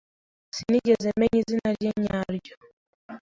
[0.55, 2.55] Sinigeze menya izina rye nyaryo.